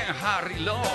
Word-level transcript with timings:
Harry 0.00 0.58
Love. 0.60 0.88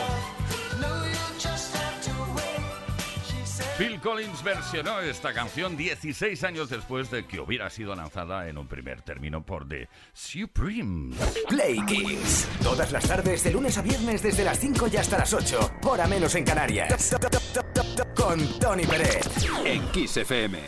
Phil 3.78 4.00
Collins 4.00 4.44
versionó 4.44 5.00
esta 5.02 5.34
canción 5.34 5.78
16 5.78 6.44
años 6.44 6.70
después 6.70 7.12
de 7.12 7.28
que 7.28 7.40
hubiera 7.40 7.70
sido 7.70 7.94
lanzada 7.96 8.50
en 8.50 8.58
un 8.58 8.68
primer 8.68 9.04
término 9.04 9.46
por 9.46 9.68
The 9.70 9.88
Supremes. 10.14 11.16
Play 11.48 11.86
Kiss. 11.86 12.48
Todas 12.64 12.92
las 12.92 13.08
tardes, 13.08 13.44
de 13.44 13.52
lunes 13.52 13.78
a 13.78 13.84
viernes, 13.84 14.24
desde 14.24 14.44
las 14.44 14.60
5 14.60 14.88
y 14.92 14.98
hasta 14.98 15.20
las 15.20 15.32
8. 15.32 15.74
Hora 15.84 16.08
menos 16.08 16.34
en 16.34 16.44
Canarias. 16.44 17.16
Con 18.16 18.60
Tony 18.60 18.88
Pérez. 18.88 19.28
En 19.64 19.88
Kiss 19.92 20.18
FM. 20.18 20.60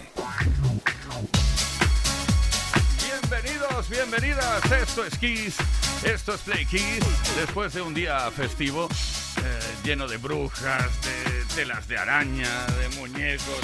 Bienvenidos, 3.01 3.89
bienvenidas. 3.89 4.71
Esto 4.71 5.05
es 5.05 5.17
Kiss. 5.17 5.57
Esto 6.03 6.33
es 6.33 6.41
Play 6.41 6.65
Kiss. 6.65 7.03
Después 7.35 7.73
de 7.73 7.81
un 7.81 7.93
día 7.93 8.31
festivo 8.31 8.87
eh, 8.87 9.59
lleno 9.83 10.07
de 10.07 10.17
brujas, 10.17 10.87
de 11.01 11.55
telas 11.55 11.87
de 11.87 11.97
araña, 11.97 12.65
de 12.67 12.89
muñecos 12.97 13.59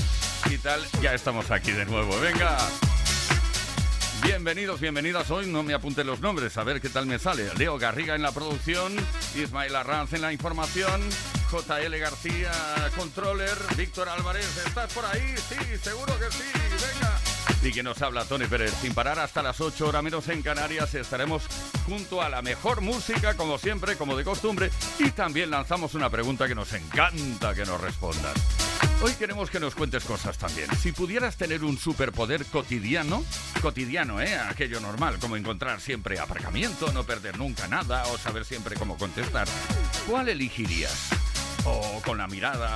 y 0.50 0.57
tal, 0.57 0.81
ya 1.01 1.13
estamos 1.13 1.50
aquí 1.51 1.72
de 1.72 1.85
nuevo. 1.85 2.19
Venga. 2.19 2.57
Bienvenidos, 4.22 4.81
bienvenidas. 4.81 5.31
Hoy 5.31 5.47
no 5.47 5.63
me 5.63 5.73
apunte 5.73 6.03
los 6.03 6.19
nombres, 6.19 6.57
a 6.57 6.63
ver 6.63 6.81
qué 6.81 6.90
tal 6.90 7.06
me 7.06 7.19
sale. 7.19 7.53
Leo 7.57 7.78
Garriga 7.78 8.16
en 8.16 8.22
la 8.22 8.31
producción, 8.31 8.94
Ismael 9.35 9.75
Arranz 9.75 10.13
en 10.13 10.22
la 10.22 10.34
información, 10.34 11.02
JL 11.52 11.96
García, 11.97 12.52
controller, 12.97 13.57
Víctor 13.78 14.09
Álvarez. 14.09 14.46
¿Estás 14.66 14.91
por 14.91 15.06
ahí? 15.06 15.35
Sí, 15.50 15.78
seguro 15.81 16.17
que 16.19 16.31
sí. 16.31 16.44
Venga. 16.53 17.25
Y 17.66 17.72
que 17.72 17.81
nos 17.81 18.00
habla 18.03 18.26
Tony 18.26 18.46
Pérez. 18.46 18.76
Sin 18.80 18.94
parar 18.94 19.18
hasta 19.18 19.42
las 19.42 19.59
8 19.59 19.88
horas 19.88 20.03
menos 20.03 20.28
en 20.30 20.44
Canarias 20.44 20.94
estaremos 20.94 21.42
junto 21.88 22.22
a 22.22 22.30
la 22.30 22.44
mejor 22.44 22.81
música, 22.81 23.36
como 23.36 23.58
siempre, 23.58 23.96
como 23.96 24.16
de 24.16 24.24
costumbre. 24.24 24.70
Y 25.00 25.09
también 25.09 25.50
lanzamos 25.50 25.96
una 25.96 26.12
pregunta 26.12 26.48
que 26.48 26.53
nos 26.53 26.72
encanta 26.74 27.56
que 27.56 27.66
nos 27.66 27.81
respondan. 27.81 28.34
Hoy 29.02 29.14
queremos 29.14 29.50
que 29.50 29.59
nos 29.59 29.74
cuentes 29.74 30.03
cosas 30.03 30.38
también. 30.38 30.70
Si 30.78 30.92
pudieras 30.92 31.38
tener 31.38 31.64
un 31.64 31.80
superpoder 31.80 32.46
cotidiano, 32.46 33.26
cotidiano, 33.64 34.22
¿eh? 34.22 34.38
Aquello 34.38 34.80
normal, 34.80 35.18
como 35.18 35.36
encontrar 35.36 35.82
siempre 35.82 36.20
aparcamiento, 36.20 36.92
no 36.92 37.03
perder 37.03 37.40
nunca 37.40 37.68
nada 37.68 38.06
o 38.08 38.18
saber 38.20 38.46
siempre 38.46 38.76
cómo 38.76 38.96
contestar, 38.96 39.47
¿cuál 40.08 40.30
elegirías? 40.30 41.09
O 41.66 42.00
con 42.06 42.20
la 42.20 42.28
mirada 42.28 42.76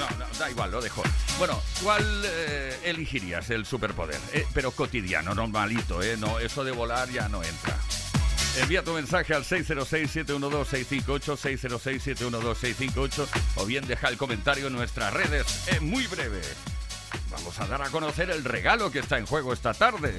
no, 0.00 0.08
no, 0.18 0.26
da 0.38 0.50
igual, 0.50 0.70
lo 0.70 0.80
dejo. 0.80 1.02
Bueno, 1.38 1.60
¿cuál 1.82 2.04
eh, 2.24 2.78
elegirías 2.84 3.50
el 3.50 3.66
superpoder? 3.66 4.18
Eh, 4.32 4.46
pero 4.52 4.70
cotidiano, 4.70 5.34
normalito, 5.34 6.02
¿eh? 6.02 6.16
No, 6.16 6.38
eso 6.38 6.64
de 6.64 6.72
volar 6.72 7.10
ya 7.10 7.28
no 7.28 7.42
entra. 7.44 7.76
Envía 8.58 8.82
tu 8.82 8.92
mensaje 8.92 9.34
al 9.34 9.44
606-712-658, 9.44 11.36
606-712-658 11.36 13.28
o 13.56 13.66
bien 13.66 13.86
deja 13.86 14.08
el 14.08 14.16
comentario 14.16 14.66
en 14.66 14.72
nuestras 14.72 15.12
redes 15.12 15.68
en 15.68 15.88
muy 15.88 16.06
breve. 16.08 16.40
Vamos 17.30 17.60
a 17.60 17.66
dar 17.66 17.82
a 17.82 17.90
conocer 17.90 18.30
el 18.30 18.42
regalo 18.42 18.90
que 18.90 18.98
está 18.98 19.18
en 19.18 19.26
juego 19.26 19.52
esta 19.52 19.72
tarde. 19.72 20.18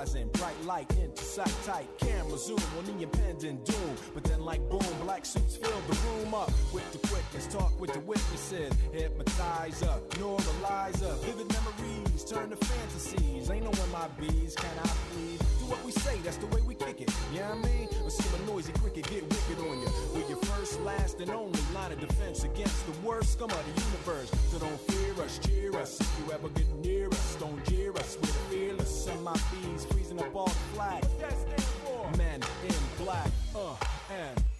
horizon. 0.00 0.28
Bright 0.32 0.64
light 0.64 0.90
into 0.98 1.22
sight 1.22 1.54
tight. 1.64 1.86
Camera 1.98 2.38
zoom 2.38 2.58
on 2.78 2.84
the 2.84 3.02
impending 3.02 3.58
doom. 3.64 3.96
But 4.14 4.24
then, 4.24 4.40
like 4.40 4.60
boom, 4.68 4.80
black 5.02 5.24
suits 5.24 5.56
fill 5.56 5.80
the 5.88 5.98
room 6.06 6.34
up 6.34 6.50
with 6.72 6.90
the 6.92 6.98
quickness. 7.08 7.46
Talk 7.46 7.78
with 7.80 7.92
the 7.92 8.00
witnesses. 8.00 8.72
Hypnotizer, 8.92 10.00
neuralizer. 10.18 11.18
Vivid 11.24 11.48
turn 12.30 12.48
to 12.48 12.56
fantasies. 12.56 13.50
Ain't 13.50 13.64
no 13.64 13.72
my 13.92 14.06
bees, 14.20 14.54
can 14.54 14.70
I 14.84 14.88
please? 15.10 15.38
Do 15.58 15.64
what 15.66 15.84
we 15.84 15.90
say, 15.90 16.16
that's 16.22 16.36
the 16.36 16.46
way 16.46 16.60
we 16.60 16.76
kick 16.76 17.00
it. 17.00 17.10
Yeah, 17.34 17.54
you 17.54 17.62
know 17.62 17.68
I 17.68 17.72
mean? 17.72 17.88
Or 18.04 18.10
see 18.10 18.28
a 18.36 18.46
noisy 18.46 18.72
cricket 18.74 19.10
get 19.10 19.22
wicked 19.24 19.58
on 19.58 19.80
you. 19.80 19.88
We're 20.14 20.28
your 20.28 20.38
first, 20.38 20.80
last, 20.82 21.18
and 21.18 21.28
only 21.30 21.58
line 21.74 21.90
of 21.90 21.98
defense 21.98 22.44
against 22.44 22.86
the 22.86 22.92
worst 23.04 23.32
scum 23.32 23.50
of 23.50 23.74
the 23.74 23.82
universe. 23.82 24.30
So 24.50 24.60
don't 24.60 24.80
fear 24.92 25.24
us, 25.24 25.40
cheer 25.40 25.74
us. 25.76 26.00
If 26.00 26.18
you 26.20 26.32
ever 26.32 26.48
get 26.50 26.72
near 26.76 27.08
us, 27.08 27.36
don't 27.40 27.64
jeer 27.64 27.92
us. 27.96 28.16
We're 28.22 28.28
fearless. 28.48 29.08
Bees 29.50 29.84
freezing 29.86 30.20
up 30.20 30.34
all 30.34 30.46
the 30.46 30.74
flag. 30.74 31.02
What's 31.02 31.14
that 31.14 31.32
stand 31.32 31.62
for? 31.84 32.16
Men 32.16 32.40
in 32.64 33.04
black, 33.04 33.30
uh, 33.56 33.74
and. 34.08 34.59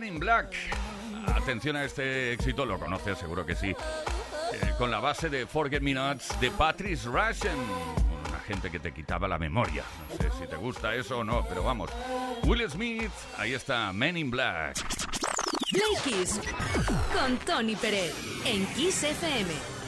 Men 0.00 0.14
in 0.14 0.18
Black. 0.18 0.54
Atención 1.26 1.76
a 1.76 1.84
este 1.84 2.32
éxito, 2.32 2.64
lo 2.64 2.78
conoces 2.78 3.18
seguro 3.18 3.44
que 3.44 3.54
sí. 3.54 3.68
Eh, 3.68 3.76
con 4.78 4.90
la 4.90 4.98
base 4.98 5.28
de 5.28 5.46
Forget 5.46 5.82
Me 5.82 5.92
Nots 5.92 6.40
de 6.40 6.50
Patrice 6.50 7.06
Russian. 7.06 7.56
Una 8.28 8.38
gente 8.40 8.70
que 8.70 8.78
te 8.78 8.92
quitaba 8.92 9.28
la 9.28 9.38
memoria. 9.38 9.84
No 10.08 10.16
sé 10.16 10.30
si 10.38 10.46
te 10.46 10.56
gusta 10.56 10.94
eso 10.94 11.18
o 11.18 11.24
no, 11.24 11.44
pero 11.46 11.62
vamos. 11.62 11.90
Will 12.44 12.68
Smith, 12.70 13.12
ahí 13.36 13.52
está, 13.52 13.92
Men 13.92 14.16
in 14.16 14.30
Black. 14.30 14.76
Play 15.70 16.26
con 17.12 17.36
Tony 17.38 17.76
Pérez 17.76 18.14
en 18.46 18.66
Kiss 18.74 19.04
FM. 19.04 19.79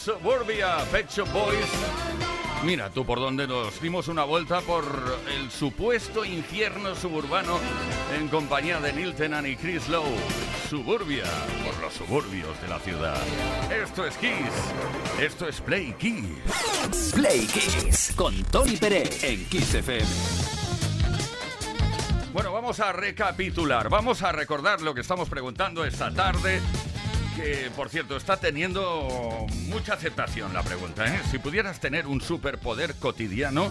Suburbia, 0.00 0.78
Pet 0.90 1.10
Shop 1.10 1.30
Boys. 1.30 1.66
Mira 2.64 2.88
tú 2.88 3.04
por 3.04 3.20
dónde 3.20 3.46
nos 3.46 3.78
dimos 3.82 4.08
una 4.08 4.24
vuelta 4.24 4.62
por 4.62 4.84
el 5.30 5.50
supuesto 5.50 6.24
infierno 6.24 6.94
suburbano 6.94 7.58
en 8.18 8.28
compañía 8.28 8.80
de 8.80 8.94
Neil 8.94 9.14
Tennant 9.14 9.46
y 9.46 9.56
Chris 9.56 9.90
Lowe. 9.90 10.16
Suburbia, 10.70 11.24
por 11.64 11.78
los 11.82 11.92
suburbios 11.92 12.60
de 12.62 12.68
la 12.68 12.78
ciudad. 12.78 13.20
Esto 13.70 14.06
es 14.06 14.16
Kiss. 14.16 15.20
Esto 15.20 15.46
es 15.46 15.60
Play 15.60 15.92
Kiss. 15.98 17.12
Play 17.14 17.46
Kiss 17.46 18.14
con 18.16 18.34
Tony 18.44 18.78
Pérez 18.78 19.22
en 19.22 19.44
Kiss 19.46 19.74
FM. 19.74 20.08
Bueno, 22.32 22.52
vamos 22.52 22.80
a 22.80 22.92
recapitular, 22.92 23.90
vamos 23.90 24.22
a 24.22 24.32
recordar 24.32 24.80
lo 24.80 24.94
que 24.94 25.02
estamos 25.02 25.28
preguntando 25.28 25.84
esta 25.84 26.10
tarde 26.14 26.62
por 27.76 27.88
cierto, 27.88 28.16
está 28.16 28.36
teniendo 28.36 29.46
mucha 29.68 29.94
aceptación 29.94 30.52
la 30.52 30.62
pregunta. 30.62 31.06
¿eh? 31.06 31.18
Si 31.30 31.38
pudieras 31.38 31.80
tener 31.80 32.06
un 32.06 32.20
superpoder 32.20 32.94
cotidiano, 32.96 33.70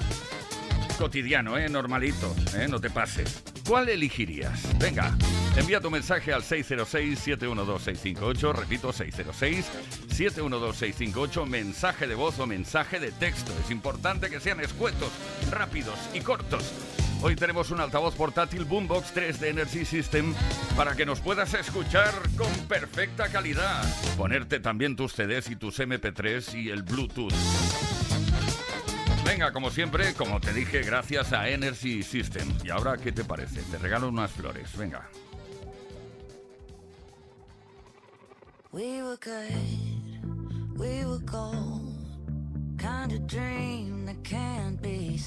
cotidiano, 0.97 1.55
¿eh? 1.57 1.69
normalito, 1.69 2.35
¿eh? 2.55 2.67
no 2.67 2.81
te 2.81 2.89
pases, 2.89 3.43
¿cuál 3.67 3.89
elegirías? 3.89 4.59
Venga, 4.79 5.15
envía 5.55 5.79
tu 5.79 5.91
mensaje 5.91 6.33
al 6.33 6.41
606-712-658, 6.43 8.53
repito, 8.53 8.91
606-712-658, 8.91 11.45
mensaje 11.45 12.07
de 12.07 12.15
voz 12.15 12.39
o 12.39 12.47
mensaje 12.47 12.99
de 12.99 13.11
texto. 13.11 13.53
Es 13.63 13.69
importante 13.71 14.29
que 14.29 14.39
sean 14.39 14.59
escuetos, 14.59 15.11
rápidos 15.51 15.99
y 16.13 16.21
cortos. 16.21 16.73
Hoy 17.21 17.35
tenemos 17.35 17.69
un 17.71 17.81
altavoz 17.81 18.15
portátil 18.15 18.63
Boombox 18.63 19.11
3 19.11 19.39
de 19.41 19.49
Energy 19.49 19.83
System 19.83 20.33
para 20.77 20.95
que 20.95 21.05
nos 21.05 21.19
puedas 21.19 21.53
escuchar 21.53 22.13
con 22.38 22.47
perfecta 22.67 23.27
calidad. 23.29 23.83
Ponerte 24.15 24.61
también 24.61 24.95
tus 24.95 25.13
CDs 25.13 25.49
y 25.49 25.57
tus 25.57 25.79
MP3 25.79 26.63
y 26.63 26.69
el 26.69 26.83
Bluetooth. 26.83 27.33
Venga, 29.25 29.51
como 29.51 29.69
siempre, 29.69 30.13
como 30.13 30.39
te 30.39 30.53
dije, 30.53 30.81
gracias 30.81 31.33
a 31.33 31.49
Energy 31.49 32.03
System. 32.03 32.47
Y 32.63 32.69
ahora, 32.69 32.95
¿qué 32.95 33.11
te 33.11 33.25
parece? 33.25 33.63
Te 33.63 33.77
regalo 33.77 34.07
unas 34.07 34.31
flores. 34.31 34.75
Venga. 34.77 35.09
We 38.71 39.03
were 39.03 39.17
good, 39.17 40.77
we 40.77 41.05
were. 41.05 41.19
Kind 42.77 43.11
of 43.11 43.27
dream 43.27 44.05
that 44.05 44.23
can't 44.23 44.81
be. 44.81 45.17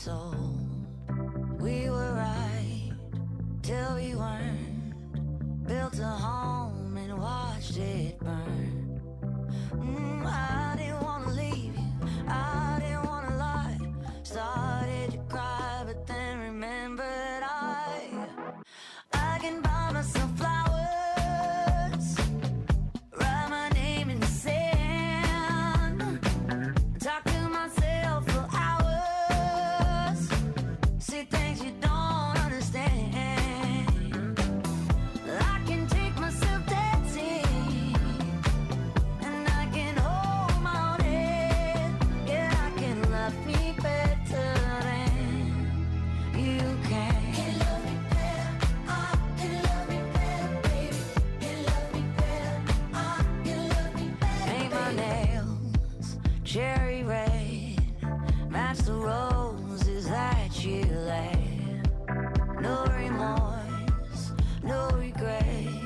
We 1.62 1.88
were 1.88 2.14
right 2.14 2.90
till 3.62 3.94
we 3.94 4.16
weren't. 4.16 5.64
Built 5.64 5.96
a 6.00 6.06
home 6.26 6.96
and 6.96 7.16
watched 7.16 7.76
it 7.76 8.18
burn. 8.18 9.00
Mm, 9.70 10.26
I 10.26 10.74
didn't 10.76 11.02
wanna 11.04 11.30
leave 11.30 11.76
you. 11.76 11.90
I 12.26 12.80
didn't 12.80 13.04
wanna 13.04 13.36
lie. 13.36 13.78
Started 14.24 15.12
to 15.12 15.18
cry, 15.28 15.71
cherry 56.52 57.02
red, 57.02 57.78
match 58.50 58.76
the 58.80 58.92
roses 58.92 60.06
that 60.06 60.62
you 60.62 60.84
laid. 60.84 61.88
No 62.60 62.84
remorse, 62.94 64.32
no 64.62 64.90
regret. 64.90 65.81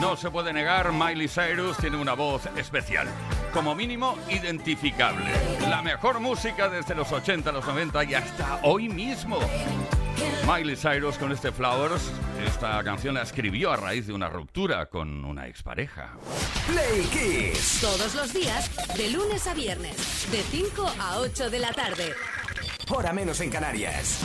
No 0.00 0.16
se 0.16 0.30
puede 0.30 0.52
negar, 0.52 0.92
Miley 0.92 1.28
Cyrus 1.28 1.76
tiene 1.78 1.96
una 1.96 2.14
voz 2.14 2.46
especial. 2.56 3.08
Como 3.52 3.74
mínimo, 3.74 4.16
identificable. 4.28 5.24
La 5.68 5.82
mejor 5.82 6.20
música 6.20 6.68
desde 6.68 6.94
los 6.94 7.10
80, 7.10 7.50
los 7.50 7.66
90 7.66 8.04
y 8.04 8.14
hasta 8.14 8.60
hoy 8.62 8.88
mismo. 8.88 9.38
Miley 10.46 10.76
Cyrus 10.76 11.18
con 11.18 11.32
este 11.32 11.50
Flowers, 11.50 12.12
esta 12.46 12.82
canción 12.84 13.14
la 13.14 13.22
escribió 13.22 13.72
a 13.72 13.76
raíz 13.76 14.06
de 14.06 14.12
una 14.12 14.28
ruptura 14.28 14.86
con 14.86 15.24
una 15.24 15.48
expareja. 15.48 16.12
Play 16.68 17.02
Kiss. 17.12 17.78
Todos 17.80 18.14
los 18.14 18.32
días, 18.32 18.70
de 18.96 19.10
lunes 19.10 19.46
a 19.48 19.54
viernes, 19.54 20.30
de 20.30 20.42
5 20.42 20.94
a 21.00 21.18
8 21.18 21.50
de 21.50 21.58
la 21.58 21.72
tarde. 21.72 22.14
Hora 22.88 23.12
menos 23.12 23.40
en 23.40 23.50
Canarias. 23.50 24.20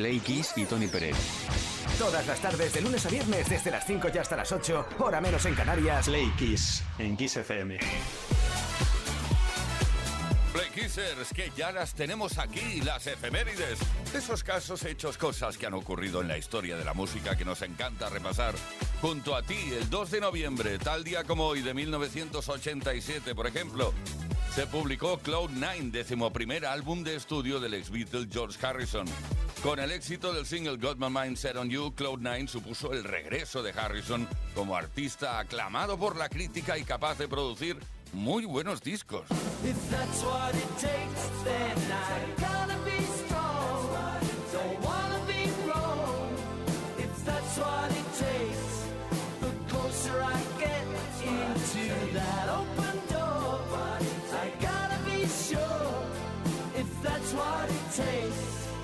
Play 0.00 0.18
Kiss 0.20 0.54
y 0.56 0.64
Tony 0.64 0.86
Pérez. 0.86 1.14
Todas 1.98 2.26
las 2.26 2.40
tardes, 2.40 2.72
de 2.72 2.80
lunes 2.80 3.04
a 3.04 3.10
viernes, 3.10 3.46
desde 3.50 3.70
las 3.70 3.86
5 3.86 4.08
y 4.14 4.16
hasta 4.16 4.34
las 4.34 4.50
8, 4.50 4.86
hora 4.98 5.20
menos 5.20 5.44
en 5.44 5.54
Canarias. 5.54 6.06
Play 6.06 6.32
Kiss, 6.38 6.82
en 6.98 7.18
Kiss 7.18 7.36
FM. 7.36 7.76
Play 10.54 10.70
Kissers, 10.74 11.34
que 11.34 11.52
ya 11.54 11.70
las 11.70 11.92
tenemos 11.92 12.38
aquí, 12.38 12.80
las 12.80 13.06
efemérides. 13.08 13.78
Esos 14.14 14.42
casos 14.42 14.82
hechos, 14.86 15.18
cosas 15.18 15.58
que 15.58 15.66
han 15.66 15.74
ocurrido 15.74 16.22
en 16.22 16.28
la 16.28 16.38
historia 16.38 16.78
de 16.78 16.84
la 16.86 16.94
música 16.94 17.36
que 17.36 17.44
nos 17.44 17.60
encanta 17.60 18.08
repasar. 18.08 18.54
Junto 19.02 19.36
a 19.36 19.42
ti, 19.42 19.58
el 19.78 19.90
2 19.90 20.12
de 20.12 20.20
noviembre, 20.22 20.78
tal 20.78 21.04
día 21.04 21.24
como 21.24 21.46
hoy 21.46 21.60
de 21.60 21.74
1987, 21.74 23.34
por 23.34 23.46
ejemplo, 23.46 23.92
se 24.54 24.66
publicó 24.66 25.18
Cloud 25.18 25.50
Nine, 25.50 25.90
décimo 25.90 26.32
primer 26.32 26.64
álbum 26.64 27.04
de 27.04 27.16
estudio 27.16 27.60
del 27.60 27.74
ex 27.74 27.90
Beatle 27.90 28.26
George 28.32 28.58
Harrison. 28.66 29.04
Con 29.62 29.78
el 29.78 29.92
éxito 29.92 30.32
del 30.32 30.46
single 30.46 30.78
Got 30.78 30.96
My 30.96 31.10
Mind 31.10 31.36
Set 31.36 31.54
on 31.56 31.68
You, 31.68 31.92
Cloud9 31.94 32.48
supuso 32.48 32.94
el 32.94 33.04
regreso 33.04 33.62
de 33.62 33.72
Harrison 33.72 34.26
como 34.54 34.74
artista 34.74 35.38
aclamado 35.38 35.98
por 35.98 36.16
la 36.16 36.30
crítica 36.30 36.78
y 36.78 36.84
capaz 36.84 37.18
de 37.18 37.28
producir 37.28 37.76
muy 38.14 38.46
buenos 38.46 38.80
discos. 38.80 39.26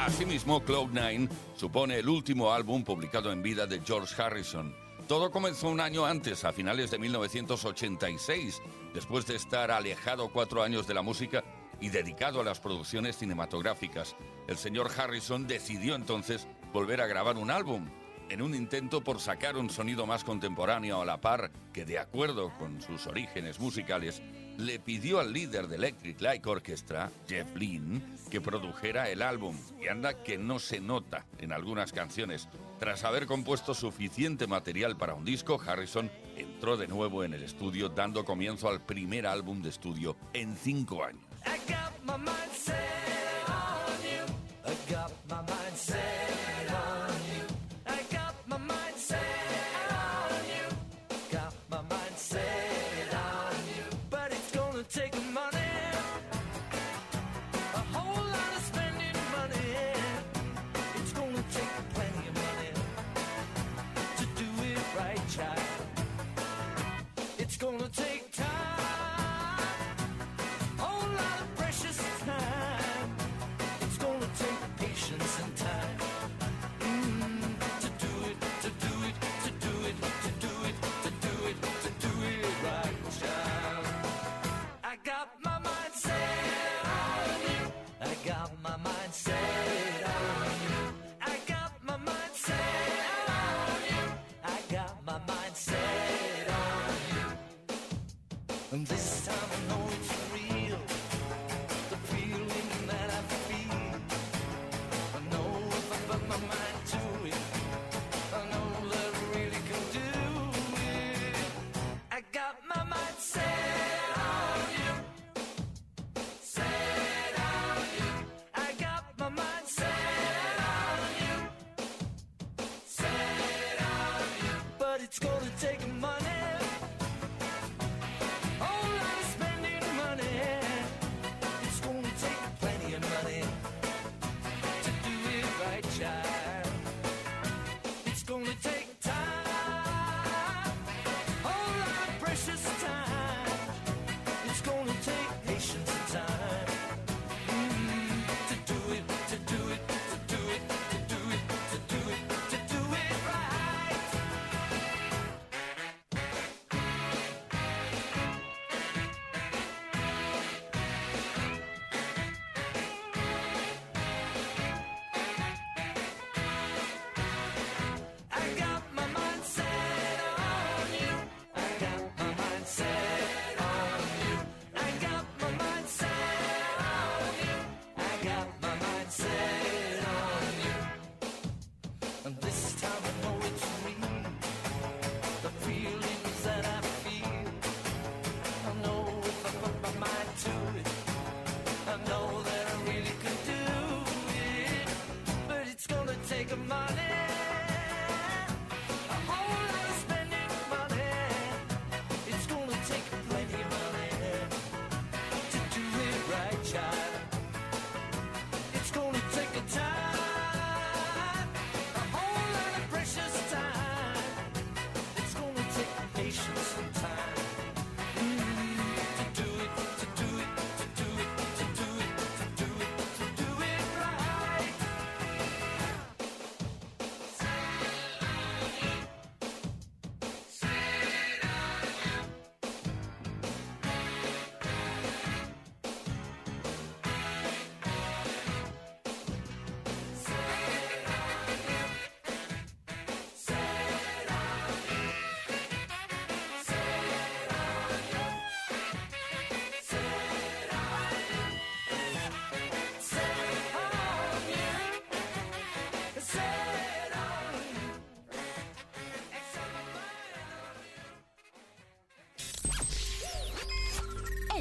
Asimismo, 0.07 0.62
Cloud9 0.62 1.29
supone 1.57 1.99
el 1.99 2.09
último 2.09 2.53
álbum 2.53 2.85
publicado 2.85 3.33
en 3.33 3.42
vida 3.42 3.66
de 3.66 3.81
George 3.81 4.14
Harrison. 4.23 4.73
Todo 5.09 5.33
comenzó 5.33 5.69
un 5.69 5.81
año 5.81 6.07
antes, 6.07 6.45
a 6.45 6.53
finales 6.53 6.92
de 6.92 6.99
1986, 7.01 8.62
después 8.95 9.27
de 9.27 9.35
estar 9.35 9.73
alejado 9.73 10.29
cuatro 10.29 10.62
años 10.62 10.87
de 10.87 10.95
la 10.95 11.03
música 11.03 11.42
y 11.81 11.88
dedicado 11.88 12.40
a 12.40 12.45
las 12.45 12.61
producciones 12.61 13.16
cinematográficas. 13.16 14.14
El 14.47 14.57
señor 14.59 14.92
Harrison 14.97 15.49
decidió 15.49 15.97
entonces 15.97 16.47
volver 16.73 17.01
a 17.01 17.09
grabar 17.09 17.37
un 17.37 17.51
álbum, 17.51 17.88
en 18.29 18.42
un 18.42 18.55
intento 18.55 19.03
por 19.03 19.19
sacar 19.19 19.57
un 19.57 19.71
sonido 19.71 20.07
más 20.07 20.23
contemporáneo 20.23 21.01
a 21.01 21.05
la 21.05 21.21
par 21.21 21.51
que, 21.73 21.85
de 21.85 21.99
acuerdo 21.99 22.53
con 22.61 22.81
sus 22.81 23.09
orígenes 23.09 23.59
musicales, 23.59 24.23
le 24.59 24.79
pidió 24.79 25.21
al 25.21 25.33
líder 25.33 25.69
de 25.69 25.77
Electric 25.77 26.21
Light 26.21 26.47
Orchestra, 26.47 27.11
Jeff 27.29 27.55
Lynne, 27.55 28.03
que 28.31 28.40
produjera 28.40 29.09
el 29.09 29.23
álbum. 29.23 29.57
Y 29.81 29.88
anda 29.88 30.23
que 30.23 30.38
no 30.38 30.59
se 30.59 30.81
nota 30.81 31.27
en 31.38 31.53
algunas 31.53 31.92
canciones. 31.92 32.49
Tras 32.79 33.05
haber 33.05 33.27
compuesto 33.27 33.75
suficiente 33.75 34.47
material 34.47 34.97
para 34.97 35.14
un 35.14 35.25
disco, 35.25 35.61
Harrison 35.64 36.11
entró 36.37 36.77
de 36.77 36.88
nuevo 36.88 37.25
en 37.25 37.35
el 37.35 37.42
estudio 37.42 37.88
dando 37.88 38.25
comienzo 38.25 38.69
al 38.69 38.81
primer 38.81 39.27
álbum 39.27 39.62
de 39.62 39.71
estudio 39.71 40.16
en 40.33 40.57
cinco 40.57 41.05
años. 41.05 41.23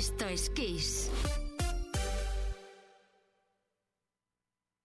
Esto 0.06 0.28
es 0.28 0.50
Kiss. 0.52 1.10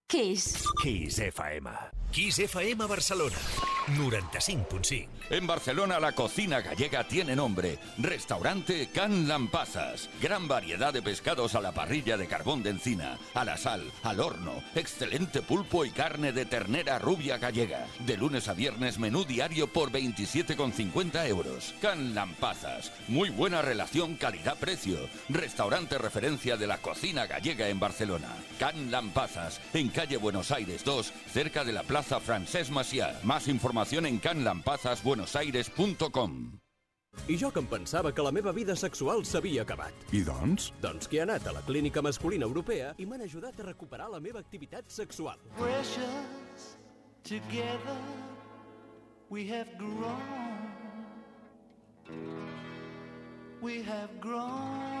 Kiss. 0.09 0.63
Kiss 0.81 1.19
FM. 1.19 1.69
Kiss 2.11 2.39
FM 2.39 2.87
Barcelona. 2.87 3.37
95.5. 3.87 5.07
En 5.31 5.47
Barcelona 5.47 5.99
la 5.99 6.11
cocina 6.11 6.59
gallega 6.59 7.05
tiene 7.05 7.35
nombre. 7.35 7.79
Restaurante 7.97 8.89
Can 8.93 9.29
Lampazas. 9.29 10.09
Gran 10.21 10.47
variedad 10.47 10.91
de 10.91 11.01
pescados 11.01 11.55
a 11.55 11.61
la 11.61 11.71
parrilla 11.71 12.17
de 12.17 12.27
carbón 12.27 12.63
de 12.63 12.71
encina, 12.71 13.17
a 13.33 13.45
la 13.45 13.57
sal, 13.57 13.89
al 14.03 14.19
horno. 14.19 14.61
Excelente 14.75 15.41
pulpo 15.41 15.85
y 15.85 15.91
carne 15.91 16.33
de 16.33 16.45
ternera 16.45 16.99
rubia 16.99 17.37
gallega. 17.37 17.87
De 17.99 18.17
lunes 18.17 18.49
a 18.49 18.53
viernes 18.53 18.99
menú 18.99 19.23
diario 19.23 19.67
por 19.67 19.89
27,50 19.89 21.25
euros. 21.27 21.73
Can 21.81 22.13
Lampazas. 22.13 22.91
Muy 23.07 23.29
buena 23.29 23.61
relación 23.61 24.15
calidad-precio. 24.15 24.97
Restaurante 25.29 25.97
referencia 25.97 26.57
de 26.57 26.67
la 26.67 26.79
cocina 26.79 27.25
gallega 27.25 27.69
en 27.69 27.79
Barcelona. 27.79 28.27
Can 28.61 28.91
Lampazas. 28.91 29.59
En 29.73 29.89
calle 29.89 30.17
Buenos 30.17 30.51
Aires 30.51 30.85
2, 30.85 31.11
cerca 31.33 31.63
de 31.63 31.73
la 31.73 31.81
Plaza 31.81 32.19
Francesc 32.19 32.69
Macià. 32.69 33.19
Más 33.23 33.47
información 33.47 34.05
en 34.05 34.19
canlampazasbuenosaires.com. 34.19 36.59
I 37.27 37.37
jo 37.41 37.51
que 37.51 37.59
em 37.59 37.65
pensava 37.65 38.13
que 38.13 38.21
la 38.21 38.31
meva 38.31 38.51
vida 38.53 38.75
sexual 38.77 39.25
s'havia 39.25 39.63
acabat. 39.65 39.91
I 40.13 40.21
doncs? 40.23 40.73
Doncs 40.79 41.07
que 41.09 41.17
he 41.17 41.21
anat 41.25 41.47
a 41.49 41.53
la 41.57 41.61
Clínica 41.65 42.01
Masculina 42.05 42.45
Europea 42.45 42.93
i 43.01 43.05
m'han 43.09 43.25
ajudat 43.25 43.57
a 43.59 43.63
recuperar 43.71 44.11
la 44.13 44.19
meva 44.21 44.39
activitat 44.39 44.85
sexual. 44.93 45.41
Precious, 45.57 46.77
together 47.25 47.97
we 49.31 49.49
have 49.49 49.73
grown. 49.81 50.69
We 53.59 53.81
have 53.81 54.21
grown. 54.21 55.00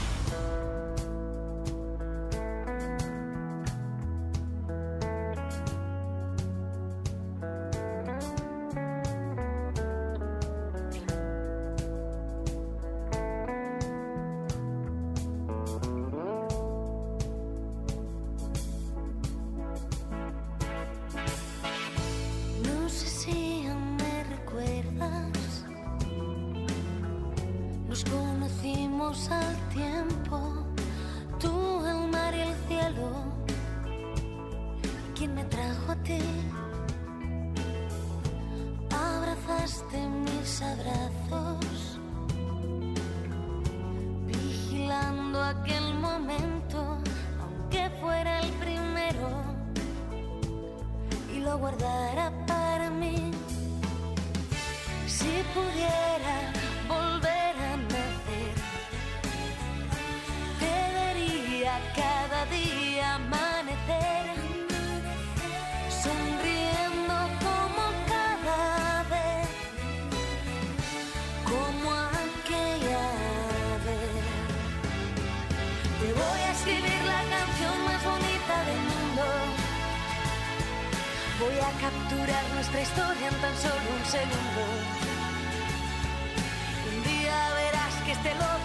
Capturar 81.91 82.43
nuestra 82.53 82.81
historia 82.81 83.27
en 83.27 83.35
tan 83.41 83.55
solo 83.57 83.87
un 83.97 84.05
segundo. 84.05 84.61
Un 86.89 87.03
día 87.03 87.37
verás 87.55 87.93
que 88.05 88.11
este 88.11 88.33
loco 88.35 88.60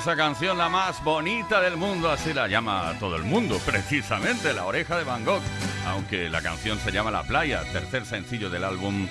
esa 0.00 0.16
canción, 0.16 0.56
la 0.56 0.70
más 0.70 1.04
bonita 1.04 1.60
del 1.60 1.76
mundo, 1.76 2.10
así 2.10 2.32
la 2.32 2.48
llama 2.48 2.94
todo 2.98 3.16
el 3.16 3.22
mundo, 3.22 3.60
precisamente 3.66 4.54
La 4.54 4.64
Oreja 4.64 4.96
de 4.96 5.04
Van 5.04 5.26
Gogh, 5.26 5.42
aunque 5.86 6.30
la 6.30 6.40
canción 6.40 6.78
se 6.78 6.90
llama 6.90 7.10
La 7.10 7.22
Playa, 7.22 7.62
tercer 7.70 8.06
sencillo 8.06 8.48
del 8.48 8.64
álbum 8.64 9.06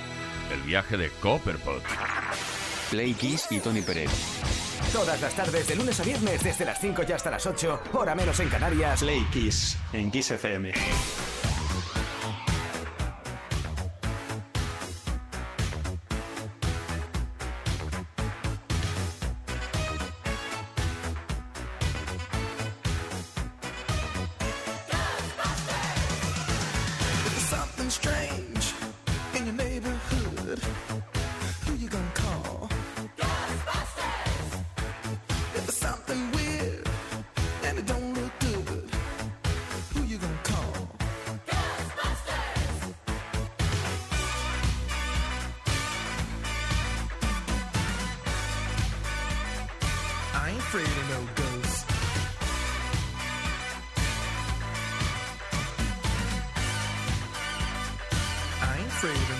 El 0.51 0.61
viaje 0.63 0.97
de 0.97 1.11
Copperpot. 1.11 1.83
Play 2.89 3.13
Kiss 3.13 3.45
y 3.51 3.59
Tony 3.59 3.83
Pérez. 3.83 4.09
Todas 4.91 5.21
las 5.21 5.35
tardes, 5.35 5.67
de 5.67 5.75
lunes 5.75 5.99
a 5.99 6.03
viernes, 6.03 6.43
desde 6.43 6.65
las 6.65 6.79
5 6.81 7.03
y 7.07 7.11
hasta 7.11 7.29
las 7.29 7.45
8, 7.45 7.83
hora 7.93 8.15
menos 8.15 8.39
en 8.39 8.49
Canarias. 8.49 9.01
Play 9.01 9.23
Kiss, 9.31 9.77
en 9.93 10.09
Kiss 10.09 10.31
FM. 10.31 10.71
afraid 50.71 50.85
of 50.85 51.09
no 51.09 51.21
ghosts. 51.33 51.85
I 58.61 58.77
ain't 58.77 58.87
afraid 58.87 59.29
of 59.33 59.38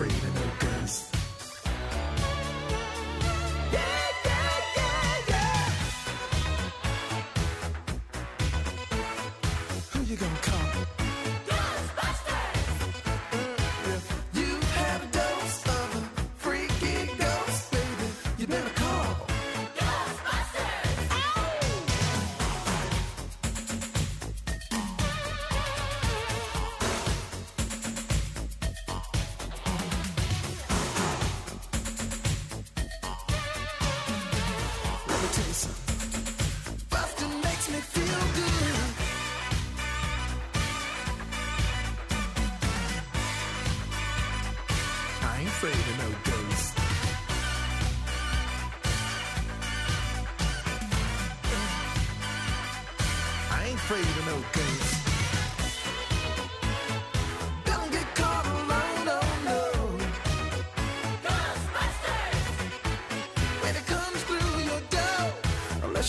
freedom. 0.00 0.29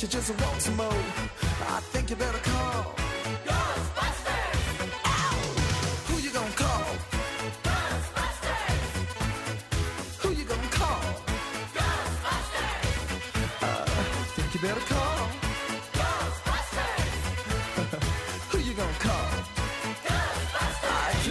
Just. 0.08 0.32
I 0.32 1.80
think 1.92 2.10
you 2.10 2.16
better 2.16 2.40
call. 2.40 2.96
Call? 14.88 15.32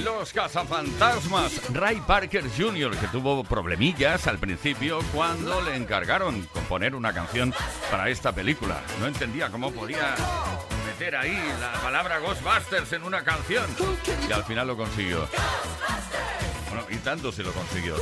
Los 0.05 0.33
cazafantasmas. 0.33 1.61
Ray 1.73 2.01
Parker 2.07 2.45
Jr., 2.57 2.97
que 2.97 3.07
tuvo 3.09 3.45
problemillas 3.45 4.27
al 4.27 4.39
principio 4.39 5.01
cuando 5.13 5.61
le 5.61 5.77
encargaron 5.77 6.43
componer 6.53 6.95
una 6.95 7.13
canción 7.13 7.53
para 7.91 8.09
esta 8.09 8.33
película. 8.33 8.81
No 9.01 9.07
entendía 9.07 9.51
cómo 9.51 9.73
podía 9.73 10.15
meter 10.87 11.17
ahí 11.17 11.37
la 11.61 11.73
palabra 11.81 12.19
Ghostbusters 12.19 12.93
en 12.93 13.03
una 13.03 13.23
canción. 13.25 13.65
Y 14.29 14.33
al 14.33 14.45
final 14.45 14.69
lo 14.69 14.77
consiguió. 14.77 15.29
Bueno, 16.69 16.87
y 16.91 16.97
tanto 16.97 17.33
se 17.33 17.43
lo 17.43 17.53
consiguió. 17.53 17.97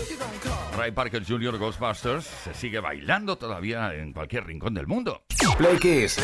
Ray 0.76 0.92
Parker 0.92 1.24
Jr. 1.26 1.58
Ghostbusters 1.58 2.26
se 2.44 2.54
sigue 2.54 2.80
bailando 2.80 3.36
todavía 3.36 3.94
en 3.94 4.12
cualquier 4.12 4.46
rincón 4.46 4.74
del 4.74 4.86
mundo. 4.86 5.22
Play 5.56 5.78
Kiss. 5.78 6.20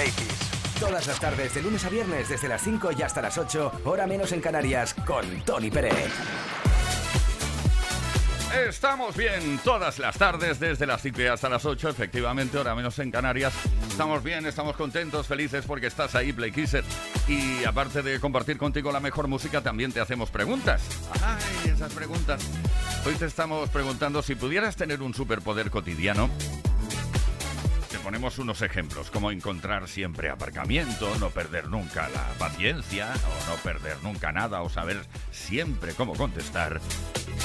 Todas 0.79 1.07
las 1.07 1.21
tardes, 1.21 1.55
de 1.55 1.63
lunes 1.63 1.85
a 1.85 1.89
viernes, 1.89 2.29
desde 2.29 2.49
las 2.49 2.61
5 2.63 2.91
y 2.99 3.03
hasta 3.03 3.23
las 3.23 3.39
8, 3.39 3.83
hora 3.85 4.07
menos 4.07 4.33
en 4.33 4.41
Canarias, 4.41 4.93
con 5.07 5.25
Tony 5.45 5.71
Pérez. 5.71 6.13
Estamos 8.55 9.17
bien 9.17 9.59
todas 9.65 9.99
las 9.99 10.17
tardes, 10.17 10.61
desde 10.61 10.87
las 10.87 11.03
5 11.03 11.21
y 11.23 11.27
hasta 11.27 11.49
las 11.49 11.65
8, 11.65 11.89
efectivamente, 11.89 12.57
hora 12.57 12.75
menos 12.75 12.97
en 13.01 13.11
Canarias. 13.11 13.53
Estamos 13.89 14.23
bien, 14.23 14.47
estamos 14.47 14.77
contentos, 14.77 15.27
felices 15.27 15.65
porque 15.67 15.89
estás 15.89 16.15
ahí, 16.15 16.33
Play 16.33 16.53
Kisser. 16.53 16.85
Y 17.27 17.65
aparte 17.65 18.03
de 18.03 18.21
compartir 18.21 18.57
contigo 18.57 18.93
la 18.93 19.01
mejor 19.01 19.27
música, 19.27 19.61
también 19.61 19.93
te 19.93 20.01
hacemos 20.01 20.31
preguntas. 20.31 20.83
Ay, 21.21 21.71
esas 21.73 21.93
preguntas. 21.93 22.43
Hoy 23.05 23.15
te 23.15 23.27
estamos 23.27 23.69
preguntando 23.71 24.23
si 24.23 24.37
pudieras 24.37 24.77
tener 24.77 25.03
un 25.03 25.15
superpoder 25.15 25.71
cotidiano. 25.71 26.31
Ponemos 28.05 28.39
unos 28.39 28.61
ejemplos, 28.61 29.11
como 29.11 29.31
encontrar 29.31 29.89
siempre 29.89 30.29
aparcamiento, 30.29 31.09
no 31.21 31.31
perder 31.31 31.69
nunca 31.69 32.11
la 32.11 32.27
paciencia, 32.39 33.15
o 33.15 33.51
no 33.51 33.57
perder 33.63 33.97
nunca 34.03 34.31
nada, 34.31 34.61
o 34.61 34.69
saber 34.69 35.01
siempre 35.33 35.95
cómo 35.95 36.15
contestar. 36.15 36.83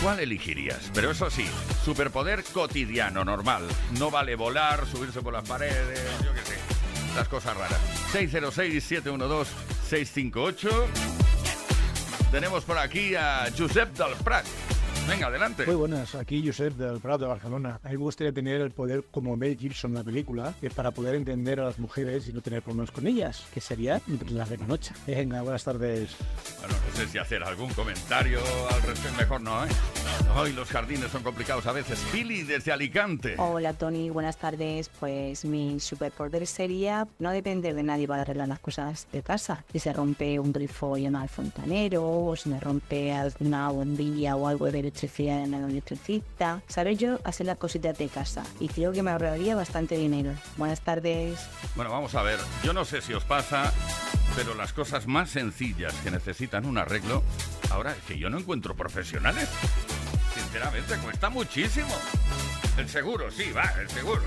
¿Cuál 0.01 0.19
elegirías? 0.19 0.91
Pero 0.93 1.11
eso 1.11 1.29
sí, 1.29 1.47
superpoder 1.85 2.43
cotidiano, 2.43 3.23
normal. 3.23 3.63
No 3.97 4.11
vale 4.11 4.35
volar, 4.35 4.85
subirse 4.85 5.21
por 5.21 5.31
las 5.31 5.47
paredes, 5.47 6.01
yo 6.25 6.33
qué 6.33 6.41
sé. 6.41 6.57
Las 7.15 7.29
cosas 7.29 7.55
raras. 7.55 7.79
606-712-658. 8.11 10.69
Tenemos 12.31 12.65
por 12.65 12.79
aquí 12.79 13.15
a 13.15 13.47
Josep 13.57 13.97
del 13.97 14.13
Prat. 14.25 14.45
Venga, 15.09 15.27
adelante. 15.27 15.65
Muy 15.65 15.75
buenas, 15.75 16.13
aquí 16.13 16.45
Josep 16.45 16.75
del 16.75 16.99
Prado 16.99 17.25
de 17.25 17.27
Barcelona. 17.27 17.79
A 17.83 17.89
mí 17.89 17.97
me 17.97 18.03
gustaría 18.03 18.31
tener 18.31 18.61
el 18.61 18.69
poder 18.69 19.05
como 19.09 19.35
Mel 19.35 19.57
Gibson 19.57 19.91
en 19.91 19.97
la 19.97 20.03
película, 20.03 20.53
que 20.59 20.67
es 20.67 20.73
para 20.73 20.91
poder 20.91 21.15
entender 21.15 21.59
a 21.59 21.65
las 21.65 21.79
mujeres 21.79 22.27
y 22.27 22.33
no 22.33 22.41
tener 22.41 22.61
problemas 22.61 22.91
con 22.91 23.07
ellas, 23.07 23.43
que 23.51 23.59
sería 23.59 24.01
la 24.29 24.45
noche. 24.67 24.93
Venga, 25.07 25.41
buenas 25.41 25.63
tardes. 25.63 26.15
Bueno, 26.59 26.75
no 26.87 26.95
sé 26.95 27.07
si 27.07 27.17
hacer 27.17 27.43
algún 27.43 27.73
comentario 27.73 28.39
al 28.69 28.81
respecto. 28.83 29.17
Mejor 29.17 29.41
no, 29.41 29.65
¿eh? 29.65 29.69
Hoy 30.37 30.53
los 30.53 30.69
jardines 30.69 31.11
son 31.11 31.23
complicados 31.23 31.65
a 31.65 31.71
veces. 31.71 31.99
Pili 32.11 32.43
desde 32.43 32.71
Alicante. 32.71 33.35
Hola 33.39 33.73
Tony, 33.73 34.11
buenas 34.11 34.37
tardes. 34.37 34.89
Pues 34.99 35.43
mi 35.43 35.79
superpoder 35.79 36.45
sería 36.45 37.07
no 37.17 37.31
depender 37.31 37.73
de 37.73 37.81
nadie 37.81 38.07
para 38.07 38.21
arreglar 38.21 38.47
las 38.47 38.59
cosas 38.59 39.07
de 39.11 39.23
casa. 39.23 39.65
Si 39.71 39.79
se 39.79 39.91
rompe 39.91 40.39
un 40.39 40.53
grifo, 40.53 40.97
llamar 40.97 41.23
al 41.23 41.29
fontanero, 41.29 42.27
o 42.27 42.35
si 42.35 42.49
me 42.49 42.59
rompe 42.59 43.11
alguna 43.11 43.69
bombilla 43.69 44.35
o 44.35 44.47
algo 44.47 44.65
de 44.65 44.71
electricidad 44.99 45.43
en 45.43 45.53
el 45.53 45.69
electricista. 45.69 46.61
Saber 46.67 46.97
yo 46.97 47.19
hacer 47.23 47.45
las 47.45 47.57
cositas 47.57 47.97
de 47.97 48.07
casa 48.07 48.43
y 48.59 48.67
creo 48.67 48.91
que 48.91 49.03
me 49.03 49.11
ahorraría 49.11 49.55
bastante 49.55 49.95
dinero. 49.95 50.33
Buenas 50.57 50.81
tardes. 50.81 51.39
Bueno, 51.75 51.91
vamos 51.91 52.15
a 52.15 52.21
ver. 52.21 52.39
Yo 52.63 52.73
no 52.73 52.85
sé 52.85 53.01
si 53.01 53.13
os 53.13 53.23
pasa, 53.23 53.71
pero 54.35 54.55
las 54.55 54.73
cosas 54.73 55.07
más 55.07 55.29
sencillas 55.29 55.93
que 56.03 56.11
necesitan 56.11 56.65
un 56.65 56.77
arreglo, 56.77 57.23
ahora 57.71 57.91
es 57.91 58.03
que 58.03 58.17
yo 58.17 58.29
no 58.29 58.39
encuentro 58.39 58.75
profesionales. 58.75 59.47
Sinceramente, 60.33 60.95
cuesta 60.97 61.29
muchísimo. 61.29 61.95
El 62.77 62.87
seguro, 62.87 63.31
sí, 63.31 63.51
va, 63.51 63.73
el 63.79 63.89
seguro. 63.89 64.23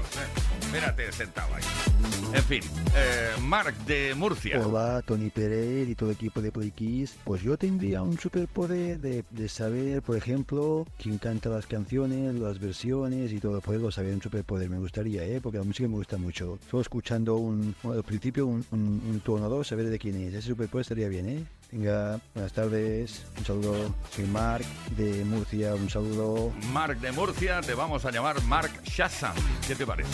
Espérate 0.61 1.13
sentado 1.13 1.55
ahí. 1.55 1.92
En 2.35 2.43
fin, 2.45 2.63
eh, 2.97 3.31
Marc 3.43 3.77
de 3.85 4.15
Murcia. 4.15 4.67
Hola, 4.67 5.03
Tony 5.03 5.29
Pérez 5.29 5.87
y 5.87 5.95
todo 5.95 6.09
el 6.09 6.15
equipo 6.15 6.41
de 6.41 6.51
Play 6.51 6.71
Kiss. 6.71 7.15
Pues 7.25 7.43
yo 7.43 7.59
tendría 7.59 8.01
un 8.01 8.19
superpoder 8.19 9.01
de, 9.01 9.49
saber, 9.51 10.01
por 10.01 10.17
ejemplo, 10.17 10.87
quién 10.97 11.19
canta 11.19 11.51
las 11.51 11.67
canciones, 11.67 12.35
las 12.35 12.59
versiones 12.59 13.33
y 13.33 13.39
todo. 13.39 13.61
Poderlo 13.61 13.91
saber, 13.91 14.15
un 14.15 14.23
superpoder 14.23 14.71
me 14.71 14.79
gustaría, 14.79 15.25
¿eh? 15.25 15.41
Porque 15.43 15.59
la 15.59 15.65
música 15.65 15.87
me 15.89 15.97
gusta 15.97 16.17
mucho. 16.17 16.59
Solo 16.71 16.81
escuchando 16.81 17.37
un, 17.37 17.75
al 17.85 18.03
principio 18.03 18.47
un, 18.47 18.65
un, 18.71 19.23
un 19.27 19.65
saber 19.65 19.91
de 19.91 19.99
quién 19.99 20.17
es. 20.17 20.33
Ese 20.33 20.49
superpoder 20.49 20.83
estaría 20.83 21.09
bien, 21.09 21.29
¿eh? 21.29 21.45
Venga, 21.73 22.21
buenas 22.35 22.53
tardes, 22.53 23.25
un 23.39 23.45
saludo. 23.47 23.95
Soy 24.15 24.27
Marc 24.27 24.67
de 24.95 25.25
Murcia, 25.25 25.75
un 25.75 25.89
saludo. 25.89 26.53
Marc 26.71 27.01
de 27.01 27.13
Murcia, 27.13 27.63
te 27.63 27.73
vamos 27.73 28.05
a 28.05 28.11
llamar 28.11 28.43
Marc 28.43 28.85
Shazam. 28.85 29.35
¿Qué 29.67 29.75
te 29.75 29.87
parece? 29.87 30.11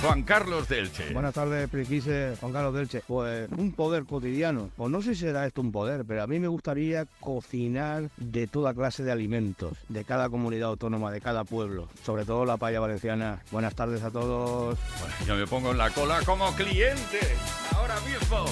Juan 0.00 0.22
Carlos 0.22 0.68
Delche. 0.68 1.12
Buenas 1.12 1.34
tardes, 1.34 1.68
Prequise, 1.68 2.36
Juan 2.40 2.52
Carlos 2.52 2.74
Delche. 2.74 3.02
Pues 3.08 3.50
un 3.56 3.72
poder 3.72 4.04
cotidiano. 4.04 4.70
Pues 4.76 4.88
no 4.88 5.02
sé 5.02 5.16
si 5.16 5.22
será 5.22 5.44
esto 5.46 5.62
un 5.62 5.72
poder, 5.72 6.04
pero 6.06 6.22
a 6.22 6.28
mí 6.28 6.38
me 6.38 6.46
gustaría 6.46 7.06
cocinar 7.18 8.08
de 8.16 8.46
toda 8.46 8.72
clase 8.72 9.02
de 9.02 9.10
alimentos, 9.10 9.76
de 9.88 10.04
cada 10.04 10.28
comunidad 10.28 10.68
autónoma, 10.68 11.10
de 11.10 11.20
cada 11.20 11.42
pueblo, 11.42 11.88
sobre 12.04 12.24
todo 12.24 12.44
la 12.44 12.56
paella 12.56 12.78
valenciana. 12.78 13.42
Buenas 13.50 13.74
tardes 13.74 14.04
a 14.04 14.12
todos. 14.12 14.78
Bueno, 15.00 15.14
yo 15.26 15.34
me 15.34 15.46
pongo 15.48 15.72
en 15.72 15.78
la 15.78 15.90
cola 15.90 16.20
como 16.24 16.54
cliente, 16.54 17.18
ahora 17.72 17.96
mismo. 18.02 18.44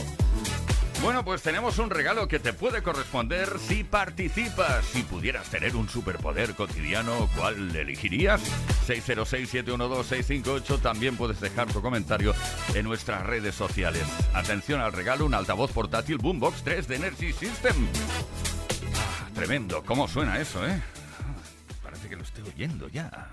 Bueno, 1.02 1.24
pues 1.24 1.42
tenemos 1.42 1.78
un 1.78 1.90
regalo 1.90 2.28
que 2.28 2.38
te 2.38 2.52
puede 2.52 2.80
corresponder 2.80 3.58
si 3.58 3.82
participas. 3.82 4.84
Si 4.84 5.02
pudieras 5.02 5.48
tener 5.50 5.74
un 5.74 5.88
superpoder 5.88 6.54
cotidiano, 6.54 7.28
¿cuál 7.36 7.74
elegirías? 7.74 8.40
606-712-658. 8.86 10.80
También 10.80 11.16
puedes 11.16 11.40
dejar 11.40 11.66
tu 11.72 11.82
comentario 11.82 12.32
en 12.74 12.84
nuestras 12.84 13.26
redes 13.26 13.56
sociales. 13.56 14.04
Atención 14.32 14.80
al 14.80 14.92
regalo, 14.92 15.26
un 15.26 15.34
altavoz 15.34 15.72
portátil 15.72 16.18
Boombox 16.18 16.62
3 16.62 16.86
de 16.86 16.94
Energy 16.94 17.32
System. 17.32 17.74
Ah, 18.94 19.28
tremendo, 19.34 19.82
¿cómo 19.84 20.06
suena 20.06 20.40
eso, 20.40 20.64
eh? 20.64 20.80
Ah, 21.18 21.34
Parece 21.82 22.08
que 22.08 22.14
lo 22.14 22.22
estoy 22.22 22.44
oyendo 22.48 22.86
ya. 22.88 23.28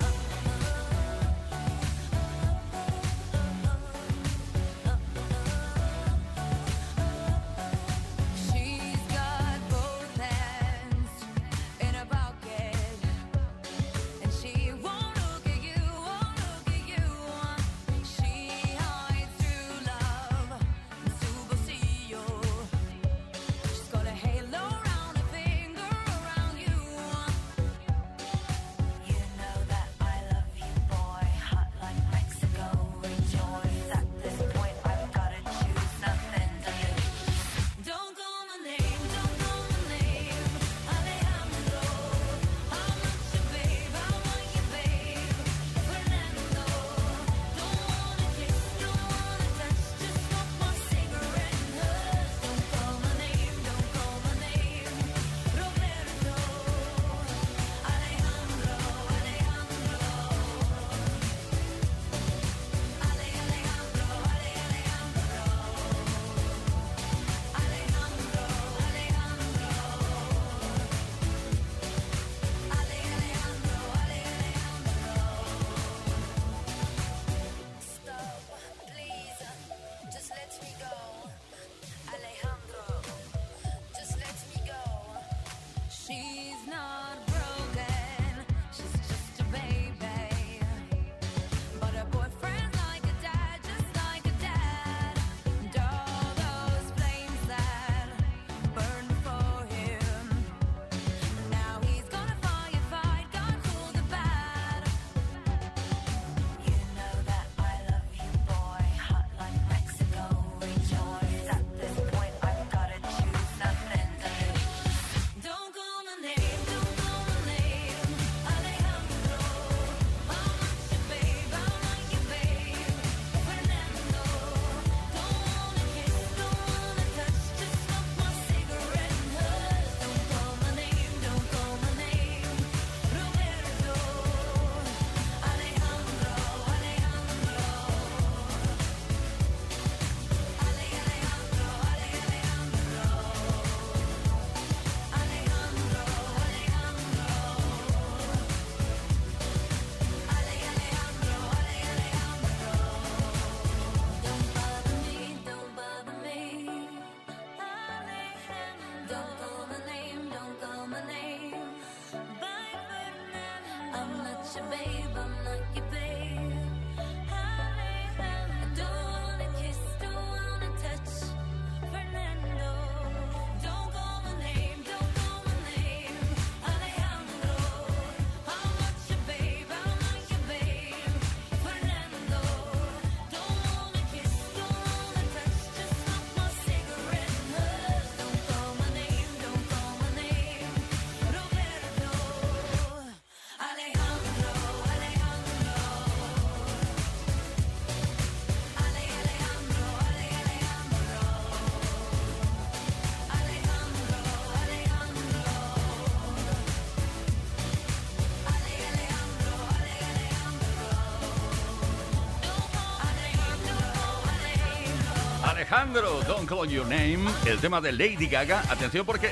Alejandro, 215.80 216.22
Don't 216.28 216.50
Call 216.50 216.68
Your 216.68 216.86
Name, 216.86 217.20
el 217.46 217.58
tema 217.60 217.80
de 217.80 217.94
Lady 217.94 218.28
Gaga. 218.28 218.62
Atención 218.70 219.06
porque 219.06 219.32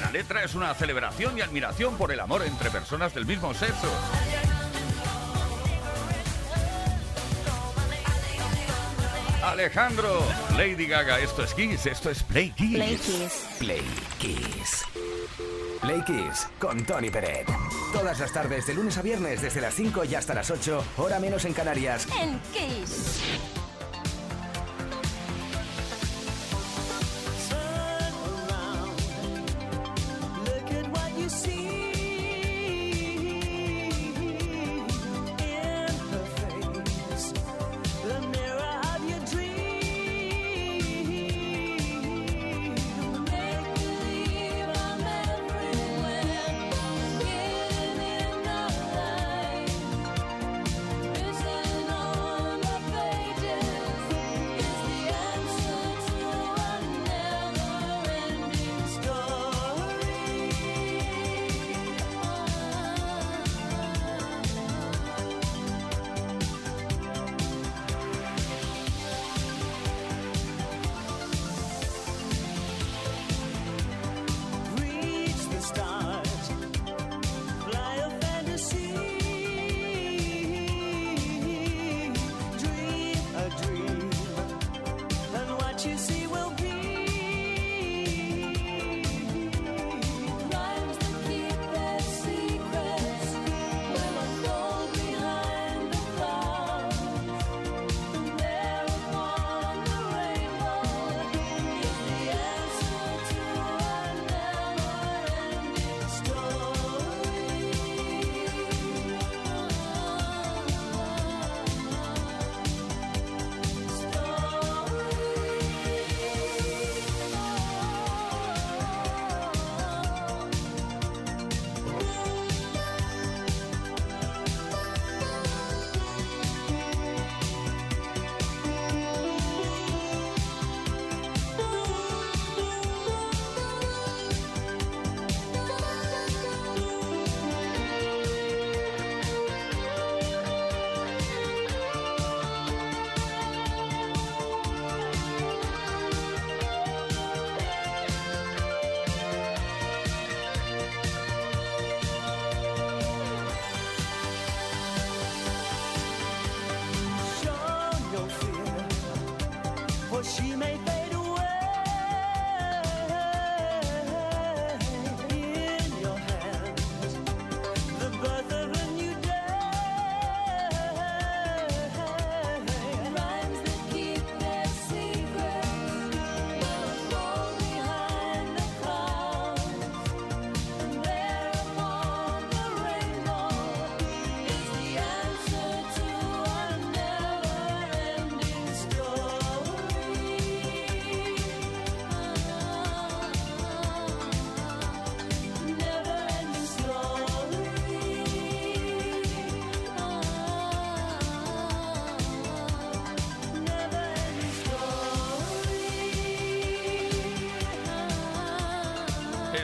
la 0.00 0.12
letra 0.12 0.44
es 0.44 0.54
una 0.54 0.72
celebración 0.72 1.36
y 1.36 1.40
admiración 1.40 1.96
por 1.96 2.12
el 2.12 2.20
amor 2.20 2.44
entre 2.44 2.70
personas 2.70 3.12
del 3.14 3.26
mismo 3.26 3.52
sexo. 3.52 3.90
Alejandro, 9.42 10.22
Lady 10.56 10.86
Gaga, 10.86 11.18
esto 11.18 11.42
es 11.42 11.52
Kiss, 11.52 11.86
esto 11.86 12.10
es 12.10 12.22
Play 12.22 12.52
Kiss. 12.52 12.76
Play 12.76 12.96
Kiss. 12.96 13.46
Play 13.58 13.84
Kiss. 14.18 14.84
Play 15.80 16.02
Kiss 16.04 16.46
con 16.60 16.84
Tony 16.84 17.10
Pérez. 17.10 17.44
Todas 17.92 18.20
las 18.20 18.32
tardes, 18.32 18.68
de 18.68 18.74
lunes 18.74 18.96
a 18.98 19.02
viernes, 19.02 19.42
desde 19.42 19.60
las 19.60 19.74
5 19.74 20.04
y 20.04 20.14
hasta 20.14 20.32
las 20.32 20.48
8, 20.48 20.84
hora 20.98 21.18
menos 21.18 21.44
en 21.44 21.54
Canarias. 21.54 22.06
En 22.20 22.38
Kiss. 22.52 23.57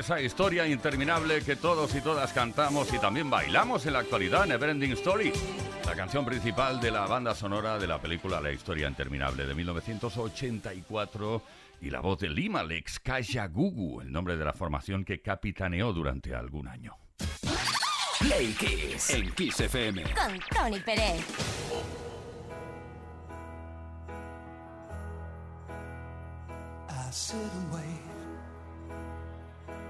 Esa 0.05 0.21
historia 0.21 0.67
interminable 0.67 1.41
que 1.41 1.57
todos 1.57 1.95
y 1.95 2.03
todas 2.03 2.31
cantamos 2.35 2.93
y 2.93 2.99
también 2.99 3.31
bailamos 3.31 3.87
en 3.87 3.95
la 3.95 4.01
actualidad, 4.01 4.45
Neverending 4.45 4.93
Story. 4.93 5.33
La 5.87 5.95
canción 5.95 6.27
principal 6.27 6.79
de 6.79 6.91
la 6.91 7.07
banda 7.07 7.35
sonora 7.35 7.79
de 7.79 7.87
la 7.87 7.99
película 7.99 8.39
La 8.39 8.53
historia 8.53 8.87
interminable 8.87 9.47
de 9.47 9.55
1984 9.55 11.43
y 11.81 11.89
la 11.89 12.01
voz 12.01 12.19
de 12.19 12.29
Lima 12.29 12.63
Lex 12.63 13.01
Gugu, 13.51 14.03
el 14.03 14.13
nombre 14.13 14.37
de 14.37 14.45
la 14.45 14.53
formación 14.53 15.07
que 15.07 15.23
capitaneó 15.23 15.91
durante 15.95 16.35
algún 16.35 16.69
año. 16.69 16.99
Play 18.21 18.53
Kiss. 18.53 19.09
En 19.09 19.33
Kiss 19.33 19.59
FM. 19.59 20.03
Con 20.03 20.39
Tony 20.55 20.81
Pérez. 20.81 21.25
I 26.91 27.11
sit 27.11 27.37
and 27.37 27.73
wait. 27.73 28.14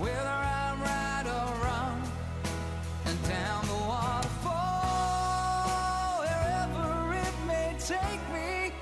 whether 0.00 0.36
I'm 0.56 0.80
right 0.80 1.26
or 1.26 1.48
wrong, 1.62 2.02
and 3.04 3.16
down 3.28 3.66
the 3.66 3.80
waterfall, 3.92 4.56
wherever 6.22 7.12
it 7.26 7.36
may 7.46 7.76
take 7.78 8.22
me, 8.32 8.72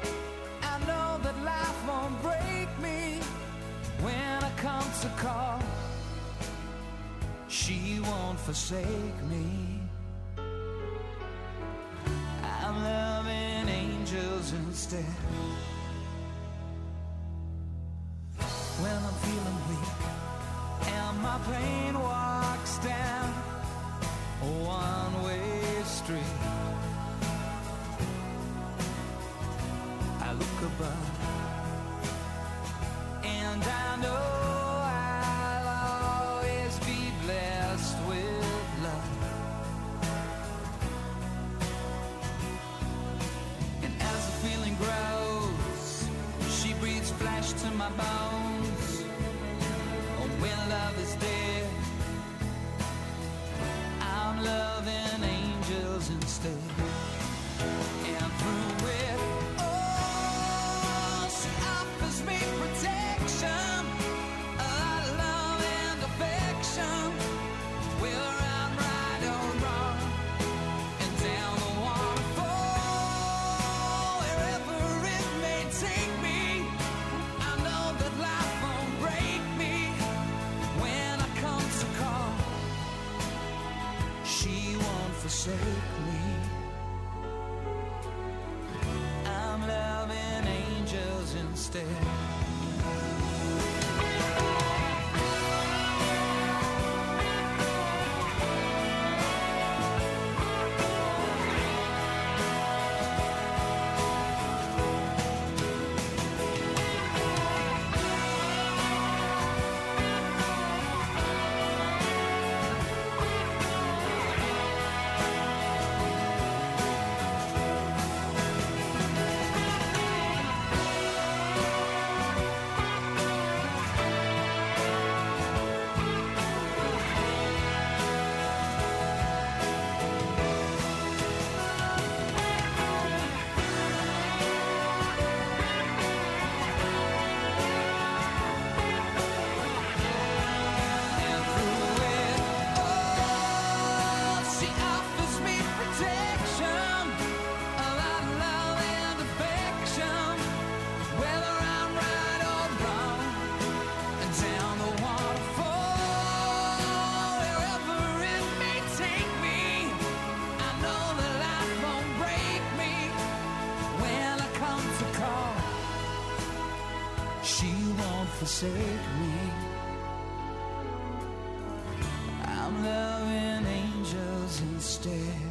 I 0.62 0.78
know 0.86 1.18
that 1.24 1.36
life 1.42 1.78
won't 1.88 2.16
break 2.22 2.68
me 2.80 3.20
when 4.00 4.44
I 4.44 4.50
come 4.56 4.88
to 5.02 5.08
call. 5.24 5.60
She 7.48 8.00
won't 8.00 8.38
forsake 8.38 9.18
me. 9.28 9.80
I'm 12.60 12.76
loving 12.84 13.68
angels 13.68 14.52
instead. 14.52 15.16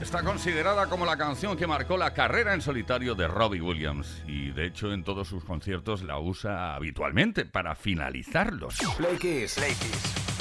Está 0.01 0.23
considerada 0.23 0.87
como 0.87 1.05
la 1.05 1.17
canción 1.17 1.55
que 1.55 1.67
marcó 1.67 1.97
la 1.97 2.13
carrera 2.13 2.53
en 2.53 2.61
solitario 2.61 3.15
de 3.15 3.27
Robbie 3.27 3.61
Williams 3.61 4.23
y 4.27 4.51
de 4.51 4.65
hecho 4.65 4.91
en 4.91 5.03
todos 5.03 5.27
sus 5.27 5.45
conciertos 5.45 6.01
la 6.01 6.19
usa 6.19 6.75
habitualmente 6.75 7.45
para 7.45 7.75
finalizarlos. 7.75 8.77
Play 8.97 9.17
Kiss. 9.17 9.55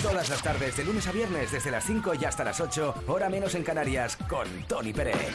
Todas 0.03 0.29
las 0.29 0.43
tardes, 0.43 0.77
de 0.77 0.85
lunes 0.85 1.07
a 1.07 1.13
viernes, 1.13 1.53
desde 1.53 1.71
las 1.71 1.85
5 1.85 2.15
y 2.21 2.25
hasta 2.25 2.45
las 2.45 2.61
8, 2.61 3.05
hora 3.07 3.29
menos 3.29 3.55
en 3.55 3.63
Canarias, 3.63 4.17
con 4.29 4.47
Tony 4.69 4.93
Pérez. 4.93 5.35